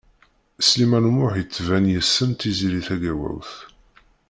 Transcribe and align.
Sliman 0.67 1.07
U 1.09 1.11
Muḥ 1.17 1.33
yettban 1.37 1.85
yessen 1.93 2.29
Tiziri 2.31 2.81
Tagawawt. 2.87 3.51